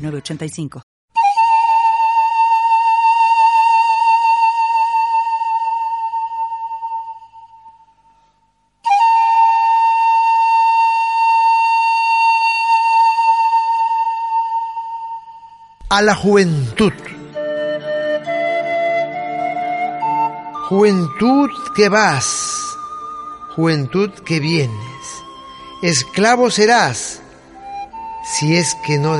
906985. 0.00 0.82
a 15.90 16.02
la 16.02 16.14
juventud. 16.14 16.92
Juventud 20.68 21.50
que 21.74 21.88
vas, 21.88 22.76
juventud 23.56 24.10
que 24.24 24.38
vienes, 24.38 25.04
esclavo 25.82 26.48
serás 26.48 27.20
si 28.24 28.56
es 28.56 28.76
que 28.86 28.98
no 28.98 29.18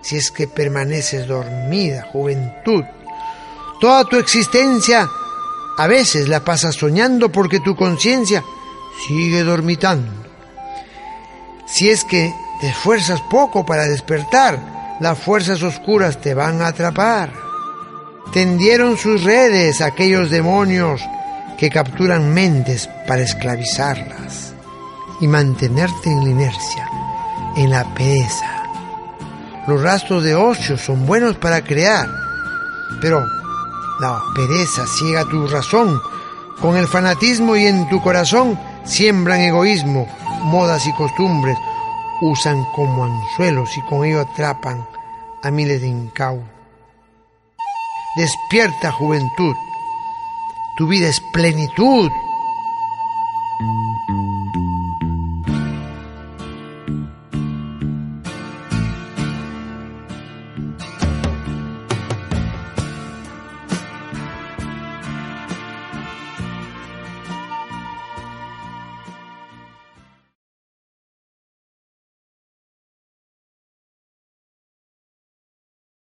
si 0.00 0.16
es 0.16 0.30
que 0.30 0.48
permaneces 0.48 1.26
dormida, 1.26 2.06
juventud. 2.10 2.84
Toda 3.80 4.04
tu 4.04 4.16
existencia 4.16 5.08
a 5.76 5.86
veces 5.86 6.28
la 6.28 6.44
pasas 6.44 6.74
soñando 6.74 7.30
porque 7.30 7.60
tu 7.60 7.76
conciencia 7.76 8.42
sigue 9.06 9.42
dormitando. 9.42 10.10
Si 11.66 11.90
es 11.90 12.04
que 12.04 12.32
te 12.60 12.68
esfuerzas 12.68 13.20
poco 13.22 13.66
para 13.66 13.84
despertar, 13.84 14.96
las 15.00 15.18
fuerzas 15.18 15.62
oscuras 15.62 16.20
te 16.20 16.34
van 16.34 16.62
a 16.62 16.68
atrapar. 16.68 17.32
Tendieron 18.32 18.96
sus 18.96 19.22
redes 19.22 19.80
aquellos 19.80 20.30
demonios 20.30 21.02
que 21.58 21.70
capturan 21.70 22.32
mentes 22.32 22.88
para 23.06 23.22
esclavizarlas 23.22 24.54
y 25.20 25.28
mantenerte 25.28 26.10
en 26.10 26.24
la 26.24 26.30
inercia, 26.30 26.83
en 27.56 27.70
la 27.70 27.84
pereza. 27.94 28.64
Los 29.66 29.82
rastros 29.82 30.22
de 30.22 30.34
ocio 30.34 30.76
son 30.76 31.06
buenos 31.06 31.36
para 31.36 31.62
crear, 31.62 32.08
pero 33.00 33.24
la 34.00 34.20
pereza 34.34 34.86
ciega 34.86 35.24
tu 35.24 35.46
razón. 35.46 36.00
Con 36.60 36.76
el 36.76 36.86
fanatismo 36.86 37.56
y 37.56 37.66
en 37.66 37.88
tu 37.88 38.00
corazón 38.00 38.58
siembran 38.84 39.40
egoísmo, 39.40 40.06
modas 40.42 40.86
y 40.86 40.92
costumbres, 40.92 41.56
usan 42.20 42.64
como 42.72 43.04
anzuelos 43.04 43.76
y 43.76 43.80
con 43.82 44.04
ello 44.04 44.20
atrapan 44.20 44.86
a 45.42 45.50
miles 45.50 45.80
de 45.80 45.88
incautos. 45.88 46.48
Despierta 48.16 48.92
juventud, 48.92 49.56
tu 50.76 50.86
vida 50.86 51.08
es 51.08 51.20
plenitud. 51.32 52.10